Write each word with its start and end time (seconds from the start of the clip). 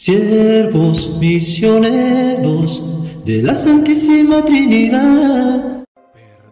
siervos 0.00 1.18
misioneros 1.20 2.82
de 3.26 3.42
la 3.42 3.54
Santísima 3.54 4.42
Trinidad. 4.42 5.84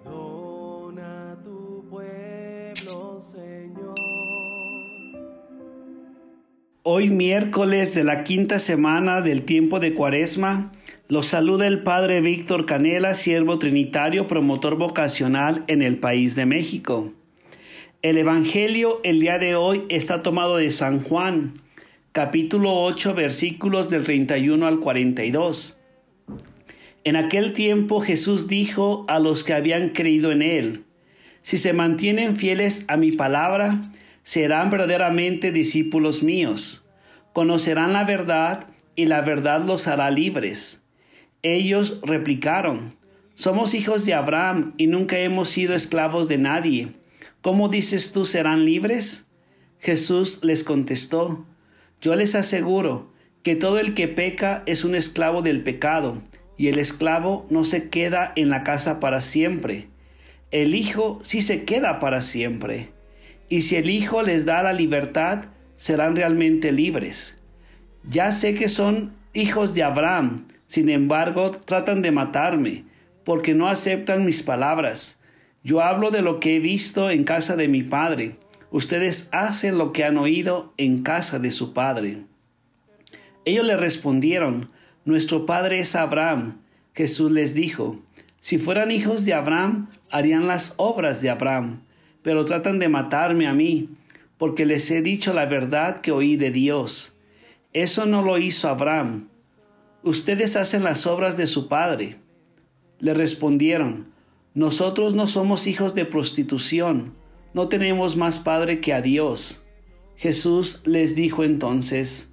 Perdona 0.05 1.35
tu 1.43 1.83
pueblo, 1.89 3.19
Señor. 3.23 3.95
Hoy 6.83 7.09
miércoles 7.09 7.95
de 7.95 8.05
la 8.05 8.23
quinta 8.23 8.59
semana 8.59 9.23
del 9.23 9.45
tiempo 9.45 9.81
de 9.81 9.95
Cuaresma, 9.95 10.71
los 11.09 11.29
saluda 11.29 11.67
el 11.67 11.83
Padre 11.83 12.21
Víctor 12.21 12.67
Canela, 12.67 13.15
siervo 13.15 13.59
trinitario, 13.59 14.27
promotor 14.27 14.77
vocacional 14.77 15.65
en 15.69 15.81
el 15.81 15.97
país 15.97 16.35
de 16.35 16.45
México. 16.45 17.15
El 18.03 18.19
Evangelio 18.19 19.01
el 19.05 19.21
día 19.21 19.39
de 19.39 19.55
hoy 19.55 19.85
está 19.89 20.23
tomado 20.23 20.59
de 20.59 20.71
San 20.71 21.03
Juan, 21.03 21.55
capítulo 22.19 22.75
8, 22.83 23.15
versículos 23.15 23.89
del 23.89 24.03
31 24.03 24.67
al 24.67 24.81
42. 24.81 25.79
En 27.05 27.15
aquel 27.15 27.53
tiempo 27.53 28.01
Jesús 28.01 28.49
dijo 28.49 29.05
a 29.07 29.21
los 29.21 29.45
que 29.45 29.53
habían 29.53 29.91
creído 29.91 30.33
en 30.33 30.43
él, 30.43 30.85
si 31.43 31.59
se 31.59 31.73
mantienen 31.73 32.37
fieles 32.37 32.85
a 32.89 32.97
mi 32.97 33.13
palabra, 33.13 33.81
serán 34.25 34.69
verdaderamente 34.69 35.53
discípulos 35.53 36.25
míos, 36.25 36.85
conocerán 37.33 37.93
la 37.93 38.03
verdad 38.03 38.67
y 38.97 39.07
la 39.07 39.21
verdad 39.21 39.65
los 39.65 39.87
hará 39.87 40.11
libres. 40.11 40.83
Ellos 41.43 42.01
replicaron, 42.03 42.89
somos 43.37 43.75
hijos 43.75 44.05
de 44.05 44.15
Abraham 44.15 44.75
y 44.77 44.89
nunca 44.89 45.21
hemos 45.21 45.51
sido 45.51 45.73
esclavos 45.77 46.27
de 46.27 46.39
nadie. 46.39 46.89
¿Cómo 47.43 47.69
dices 47.69 48.11
tú 48.11 48.25
serán 48.25 48.65
libres? 48.65 49.31
Jesús 49.79 50.41
les 50.43 50.65
contestó, 50.65 51.47
yo 52.01 52.15
les 52.15 52.35
aseguro 52.35 53.11
que 53.43 53.57
todo 53.57 53.79
el 53.79 53.95
que 53.95 54.09
peca 54.09 54.63
es 54.67 54.85
un 54.85 54.95
esclavo 54.95 55.43
del 55.43 55.63
pecado, 55.63 56.23
y 56.57 56.69
el 56.69 56.79
esclavo 56.79 57.47
no 57.51 57.65
se 57.65 57.89
queda 57.89 58.33
en 58.37 58.51
la 58.51 58.65
casa 58.65 59.01
para 59.01 59.21
siempre. 59.21 59.89
El 60.51 60.75
Hijo 60.75 61.21
sí 61.23 61.41
se 61.41 61.65
queda 61.65 61.99
para 61.99 62.21
siempre. 62.21 62.89
Y 63.49 63.63
si 63.63 63.77
el 63.77 63.91
Hijo 63.91 64.23
les 64.23 64.45
da 64.45 64.63
la 64.63 64.73
libertad, 64.73 65.47
serán 65.77 66.17
realmente 66.17 66.73
libres. 66.73 67.39
Ya 68.09 68.33
sé 68.33 68.55
que 68.55 68.69
son 68.69 69.13
hijos 69.35 69.75
de 69.75 69.83
Abraham, 69.85 70.47
sin 70.67 70.89
embargo 70.89 71.53
tratan 71.53 72.03
de 72.03 72.11
matarme, 72.11 72.85
porque 73.25 73.55
no 73.55 73.69
aceptan 73.69 74.25
mis 74.25 74.43
palabras. 74.43 75.21
Yo 75.63 75.81
hablo 75.81 76.11
de 76.11 76.23
lo 76.23 76.41
que 76.41 76.57
he 76.57 76.59
visto 76.59 77.11
en 77.11 77.25
casa 77.25 77.55
de 77.55 77.69
mi 77.69 77.83
Padre 77.83 78.37
ustedes 78.71 79.29
hacen 79.33 79.79
lo 79.79 79.93
que 79.93 80.05
han 80.05 80.19
oído 80.19 80.73
en 80.77 81.03
casa 81.03 81.39
de 81.39 81.51
su 81.51 81.73
padre. 81.73 82.25
Ellos 83.45 83.67
le 83.67 83.77
respondieron, 83.77 84.71
nuestro 85.05 85.47
padre 85.47 85.79
es 85.79 85.97
Abraham. 85.97 86.59
Jesús 86.95 87.31
les 87.31 87.55
dijo, 87.55 87.99
si 88.41 88.59
fueran 88.59 88.91
hijos 88.91 89.25
de 89.25 89.35
Abraham, 89.35 89.89
harían 90.11 90.47
las 90.47 90.75
obras 90.77 91.23
de 91.23 91.31
Abraham, 91.31 91.81
pero 92.23 92.45
tratan 92.45 92.79
de 92.79 92.89
matarme 92.89 93.47
a 93.47 93.55
mí, 93.55 93.89
porque 94.37 94.67
les 94.67 94.91
he 94.91 95.03
dicho 95.03 95.33
la 95.33 95.47
verdad 95.47 96.01
que 96.01 96.13
oí 96.13 96.37
de 96.37 96.51
Dios. 96.51 97.15
Eso 97.73 98.07
no 98.07 98.23
lo 98.23 98.39
hizo 98.39 98.69
Abraham. 98.69 99.29
Ustedes 100.03 100.57
hacen 100.57 100.85
las 100.85 101.07
obras 101.07 101.37
de 101.37 101.47
su 101.47 101.69
padre. 101.69 102.19
Le 102.99 103.15
respondieron, 103.15 104.09
nosotros 104.55 105.15
no 105.15 105.27
somos 105.27 105.67
hijos 105.67 105.95
de 105.95 106.05
prostitución 106.05 107.13
no 107.55 107.69
tenemos 107.69 108.17
más 108.17 108.39
Padre 108.39 108.81
que 108.81 108.93
a 108.93 109.03
Dios. 109.03 109.65
Jesús 110.17 110.83
les 110.85 111.15
dijo 111.15 111.45
entonces, 111.45 112.31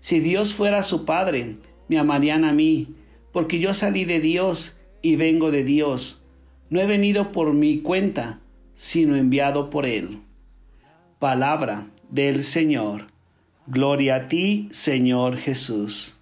si 0.00 0.20
Dios 0.20 0.54
fuera 0.54 0.82
su 0.82 1.04
Padre, 1.04 1.54
me 1.88 1.98
amarían 1.98 2.44
a 2.44 2.52
mí, 2.52 2.94
porque 3.32 3.58
yo 3.58 3.74
salí 3.74 4.04
de 4.04 4.20
Dios 4.20 4.78
y 5.02 5.16
vengo 5.16 5.50
de 5.50 5.64
Dios. 5.64 6.22
No 6.70 6.80
he 6.80 6.86
venido 6.86 7.32
por 7.32 7.52
mi 7.52 7.78
cuenta, 7.80 8.40
sino 8.74 9.16
enviado 9.16 9.70
por 9.70 9.86
Él. 9.86 10.20
Palabra 11.18 11.86
del 12.10 12.44
Señor. 12.44 13.08
Gloria 13.66 14.16
a 14.16 14.28
ti, 14.28 14.68
Señor 14.70 15.38
Jesús. 15.38 16.16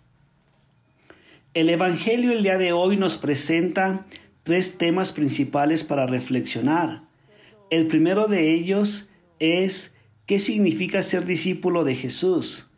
El 1.53 1.69
Evangelio 1.69 2.33
el 2.33 2.43
día 2.43 2.59
de 2.59 2.73
hoy 2.73 2.97
nos 2.97 3.17
presenta 3.17 4.07
tres 4.43 4.79
temas 4.79 5.13
principales 5.13 5.85
para 5.85 6.07
reflexionar. 6.07 7.03
El 7.75 7.89
primero 7.89 8.29
de 8.29 8.55
ellos 8.55 9.09
es 9.41 9.97
qué 10.27 10.39
significa 10.39 11.03
ser 11.03 11.27
discípulo 11.27 11.83
de 11.83 11.97
Jesús. 11.97 12.71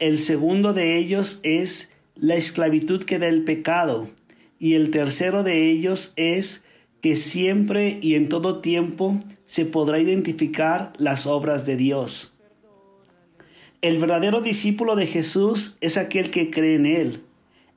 El 0.00 0.18
segundo 0.18 0.74
de 0.74 0.98
ellos 0.98 1.40
es 1.44 1.90
la 2.14 2.34
esclavitud 2.34 3.04
que 3.04 3.18
da 3.18 3.26
el 3.26 3.44
pecado. 3.44 4.10
Y 4.58 4.74
el 4.74 4.90
tercero 4.90 5.44
de 5.44 5.70
ellos 5.70 6.12
es 6.16 6.62
que 7.00 7.16
siempre 7.16 7.98
y 8.02 8.16
en 8.16 8.28
todo 8.28 8.60
tiempo 8.60 9.18
se 9.46 9.64
podrá 9.64 9.98
identificar 9.98 10.92
las 10.98 11.26
obras 11.26 11.64
de 11.64 11.78
Dios. 11.78 12.36
El 13.80 13.98
verdadero 13.98 14.42
discípulo 14.42 14.94
de 14.94 15.06
Jesús 15.06 15.78
es 15.80 15.96
aquel 15.96 16.28
que 16.28 16.50
cree 16.50 16.74
en 16.74 16.84
Él, 16.84 17.22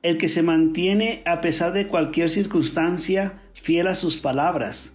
el 0.02 0.18
que 0.18 0.28
se 0.28 0.42
mantiene 0.42 1.22
a 1.24 1.40
pesar 1.40 1.72
de 1.72 1.88
cualquier 1.88 2.28
circunstancia 2.28 3.40
fiel 3.54 3.86
a 3.86 3.94
sus 3.94 4.18
palabras 4.18 4.92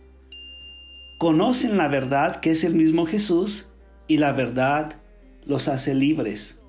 conocen 1.23 1.77
la 1.77 1.87
verdad 1.87 2.41
que 2.41 2.49
es 2.49 2.65
el 2.65 2.75
mismo 2.75 3.05
Jesús 3.05 3.69
y 4.09 4.17
la 4.17 4.33
verdad 4.33 4.97
los 5.45 5.69
hace 5.69 5.95
libres. 5.95 6.59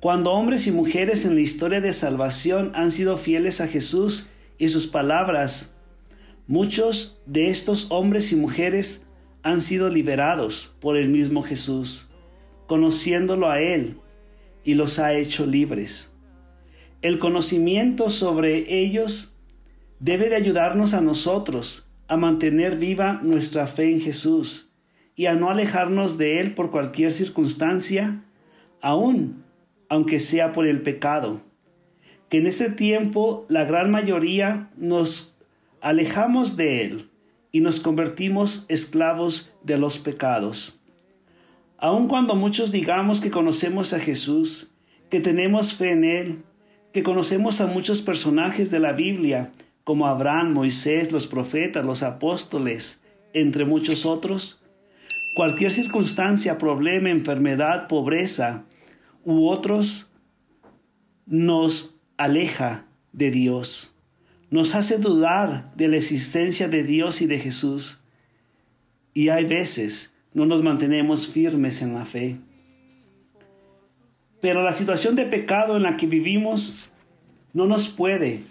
Cuando 0.00 0.32
hombres 0.32 0.66
y 0.66 0.70
mujeres 0.70 1.24
en 1.24 1.34
la 1.34 1.40
historia 1.40 1.80
de 1.80 1.94
salvación 1.94 2.72
han 2.74 2.90
sido 2.90 3.16
fieles 3.16 3.62
a 3.62 3.68
Jesús 3.68 4.28
y 4.58 4.68
sus 4.68 4.86
palabras, 4.86 5.72
muchos 6.46 7.22
de 7.24 7.48
estos 7.48 7.86
hombres 7.90 8.32
y 8.32 8.36
mujeres 8.36 9.06
han 9.42 9.62
sido 9.62 9.88
liberados 9.88 10.76
por 10.80 10.98
el 10.98 11.08
mismo 11.08 11.42
Jesús, 11.42 12.10
conociéndolo 12.66 13.48
a 13.48 13.62
Él, 13.62 13.96
y 14.62 14.74
los 14.74 14.98
ha 14.98 15.14
hecho 15.14 15.46
libres. 15.46 16.12
El 17.00 17.18
conocimiento 17.18 18.10
sobre 18.10 18.78
ellos 18.78 19.34
debe 20.00 20.28
de 20.28 20.36
ayudarnos 20.36 20.92
a 20.92 21.00
nosotros 21.00 21.89
a 22.10 22.16
mantener 22.16 22.76
viva 22.76 23.20
nuestra 23.22 23.68
fe 23.68 23.88
en 23.92 24.00
Jesús 24.00 24.72
y 25.14 25.26
a 25.26 25.34
no 25.36 25.48
alejarnos 25.48 26.18
de 26.18 26.40
Él 26.40 26.54
por 26.54 26.72
cualquier 26.72 27.12
circunstancia, 27.12 28.24
aun 28.80 29.44
aunque 29.88 30.18
sea 30.18 30.50
por 30.50 30.66
el 30.66 30.82
pecado. 30.82 31.40
Que 32.28 32.38
en 32.38 32.48
este 32.48 32.68
tiempo 32.68 33.46
la 33.48 33.64
gran 33.64 33.92
mayoría 33.92 34.70
nos 34.76 35.38
alejamos 35.80 36.56
de 36.56 36.82
Él 36.82 37.10
y 37.52 37.60
nos 37.60 37.78
convertimos 37.78 38.66
esclavos 38.68 39.52
de 39.62 39.78
los 39.78 40.00
pecados. 40.00 40.80
Aun 41.78 42.08
cuando 42.08 42.34
muchos 42.34 42.72
digamos 42.72 43.20
que 43.20 43.30
conocemos 43.30 43.92
a 43.92 44.00
Jesús, 44.00 44.72
que 45.10 45.20
tenemos 45.20 45.74
fe 45.74 45.92
en 45.92 46.04
Él, 46.04 46.42
que 46.92 47.04
conocemos 47.04 47.60
a 47.60 47.68
muchos 47.68 48.02
personajes 48.02 48.72
de 48.72 48.80
la 48.80 48.94
Biblia, 48.94 49.52
como 49.90 50.06
Abraham, 50.06 50.52
Moisés, 50.52 51.10
los 51.10 51.26
profetas, 51.26 51.84
los 51.84 52.04
apóstoles, 52.04 53.02
entre 53.32 53.64
muchos 53.64 54.06
otros? 54.06 54.62
Cualquier 55.34 55.72
circunstancia, 55.72 56.58
problema, 56.58 57.10
enfermedad, 57.10 57.88
pobreza 57.88 58.62
u 59.24 59.48
otros 59.48 60.08
nos 61.26 61.98
aleja 62.16 62.86
de 63.12 63.32
Dios, 63.32 63.96
nos 64.48 64.76
hace 64.76 64.98
dudar 64.98 65.74
de 65.74 65.88
la 65.88 65.96
existencia 65.96 66.68
de 66.68 66.84
Dios 66.84 67.20
y 67.20 67.26
de 67.26 67.38
Jesús. 67.40 68.00
Y 69.12 69.30
hay 69.30 69.44
veces 69.44 70.14
no 70.32 70.46
nos 70.46 70.62
mantenemos 70.62 71.26
firmes 71.26 71.82
en 71.82 71.94
la 71.94 72.04
fe. 72.04 72.36
Pero 74.40 74.62
la 74.62 74.72
situación 74.72 75.16
de 75.16 75.26
pecado 75.26 75.76
en 75.76 75.82
la 75.82 75.96
que 75.96 76.06
vivimos 76.06 76.88
no 77.52 77.66
nos 77.66 77.88
puede 77.88 78.44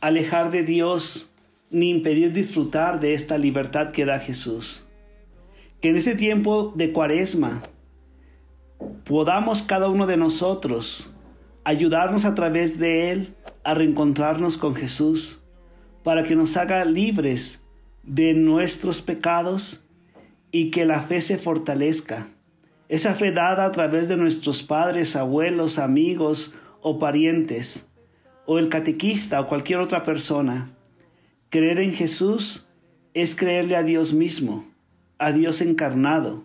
alejar 0.00 0.50
de 0.50 0.62
Dios 0.62 1.30
ni 1.70 1.90
impedir 1.90 2.32
disfrutar 2.32 3.00
de 3.00 3.14
esta 3.14 3.38
libertad 3.38 3.92
que 3.92 4.04
da 4.04 4.18
Jesús. 4.18 4.88
Que 5.80 5.90
en 5.90 5.96
ese 5.96 6.14
tiempo 6.14 6.72
de 6.74 6.92
cuaresma 6.92 7.62
podamos 9.04 9.62
cada 9.62 9.88
uno 9.88 10.06
de 10.06 10.16
nosotros 10.16 11.14
ayudarnos 11.64 12.24
a 12.24 12.34
través 12.34 12.78
de 12.78 13.10
Él 13.10 13.34
a 13.62 13.74
reencontrarnos 13.74 14.56
con 14.56 14.74
Jesús, 14.74 15.44
para 16.02 16.24
que 16.24 16.34
nos 16.34 16.56
haga 16.56 16.84
libres 16.86 17.62
de 18.02 18.32
nuestros 18.32 19.02
pecados 19.02 19.84
y 20.50 20.70
que 20.70 20.86
la 20.86 21.02
fe 21.02 21.20
se 21.20 21.36
fortalezca. 21.36 22.26
Esa 22.88 23.14
fe 23.14 23.30
dada 23.30 23.66
a 23.66 23.72
través 23.72 24.08
de 24.08 24.16
nuestros 24.16 24.62
padres, 24.62 25.14
abuelos, 25.14 25.78
amigos 25.78 26.56
o 26.80 26.98
parientes 26.98 27.89
o 28.46 28.58
el 28.58 28.68
catequista 28.68 29.40
o 29.40 29.46
cualquier 29.46 29.80
otra 29.80 30.02
persona. 30.02 30.70
Creer 31.50 31.80
en 31.80 31.92
Jesús 31.92 32.68
es 33.14 33.34
creerle 33.34 33.76
a 33.76 33.82
Dios 33.82 34.12
mismo, 34.12 34.64
a 35.18 35.32
Dios 35.32 35.60
encarnado. 35.60 36.44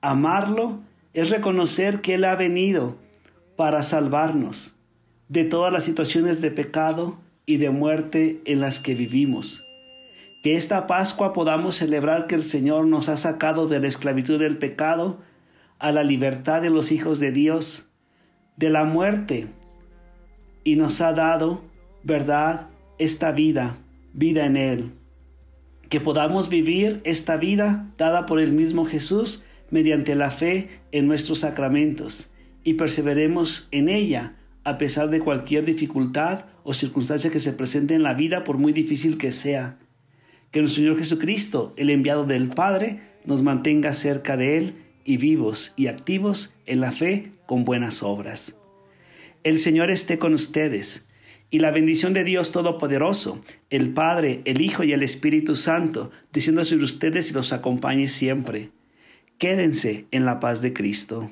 Amarlo 0.00 0.80
es 1.14 1.30
reconocer 1.30 2.00
que 2.00 2.14
Él 2.14 2.24
ha 2.24 2.36
venido 2.36 2.96
para 3.56 3.82
salvarnos 3.82 4.76
de 5.28 5.44
todas 5.44 5.72
las 5.72 5.84
situaciones 5.84 6.40
de 6.40 6.50
pecado 6.50 7.18
y 7.46 7.56
de 7.56 7.70
muerte 7.70 8.40
en 8.44 8.60
las 8.60 8.80
que 8.80 8.94
vivimos. 8.94 9.64
Que 10.42 10.54
esta 10.54 10.86
Pascua 10.86 11.32
podamos 11.32 11.76
celebrar 11.76 12.26
que 12.26 12.34
el 12.34 12.44
Señor 12.44 12.86
nos 12.86 13.08
ha 13.08 13.16
sacado 13.16 13.66
de 13.66 13.80
la 13.80 13.88
esclavitud 13.88 14.38
del 14.38 14.58
pecado 14.58 15.18
a 15.78 15.92
la 15.92 16.04
libertad 16.04 16.62
de 16.62 16.70
los 16.70 16.92
hijos 16.92 17.18
de 17.18 17.32
Dios, 17.32 17.88
de 18.56 18.70
la 18.70 18.84
muerte, 18.84 19.48
y 20.66 20.74
nos 20.74 21.00
ha 21.00 21.12
dado, 21.12 21.62
verdad, 22.02 22.66
esta 22.98 23.30
vida, 23.30 23.78
vida 24.12 24.46
en 24.46 24.56
Él. 24.56 24.90
Que 25.88 26.00
podamos 26.00 26.48
vivir 26.48 27.00
esta 27.04 27.36
vida 27.36 27.94
dada 27.96 28.26
por 28.26 28.40
el 28.40 28.50
mismo 28.50 28.84
Jesús 28.84 29.44
mediante 29.70 30.16
la 30.16 30.32
fe 30.32 30.80
en 30.90 31.06
nuestros 31.06 31.38
sacramentos 31.38 32.30
y 32.64 32.74
perseveremos 32.74 33.68
en 33.70 33.88
ella 33.88 34.34
a 34.64 34.76
pesar 34.76 35.08
de 35.08 35.20
cualquier 35.20 35.64
dificultad 35.64 36.46
o 36.64 36.74
circunstancia 36.74 37.30
que 37.30 37.38
se 37.38 37.52
presente 37.52 37.94
en 37.94 38.02
la 38.02 38.14
vida, 38.14 38.42
por 38.42 38.58
muy 38.58 38.72
difícil 38.72 39.18
que 39.18 39.30
sea. 39.30 39.78
Que 40.50 40.58
nuestro 40.58 40.82
Señor 40.82 40.98
Jesucristo, 40.98 41.74
el 41.76 41.90
enviado 41.90 42.24
del 42.24 42.48
Padre, 42.48 43.02
nos 43.24 43.42
mantenga 43.42 43.94
cerca 43.94 44.36
de 44.36 44.56
Él 44.56 44.74
y 45.04 45.18
vivos 45.18 45.74
y 45.76 45.86
activos 45.86 46.56
en 46.66 46.80
la 46.80 46.90
fe 46.90 47.30
con 47.46 47.62
buenas 47.62 48.02
obras. 48.02 48.56
El 49.46 49.58
Señor 49.58 49.92
esté 49.92 50.18
con 50.18 50.34
ustedes 50.34 51.06
y 51.50 51.60
la 51.60 51.70
bendición 51.70 52.12
de 52.12 52.24
Dios 52.24 52.50
Todopoderoso, 52.50 53.44
el 53.70 53.94
Padre, 53.94 54.42
el 54.44 54.60
Hijo 54.60 54.82
y 54.82 54.92
el 54.92 55.04
Espíritu 55.04 55.54
Santo, 55.54 56.10
diciendo 56.32 56.64
sobre 56.64 56.82
ustedes 56.82 57.30
y 57.30 57.32
los 57.32 57.52
acompañe 57.52 58.08
siempre. 58.08 58.70
Quédense 59.38 60.06
en 60.10 60.24
la 60.24 60.40
paz 60.40 60.62
de 60.62 60.72
Cristo. 60.72 61.30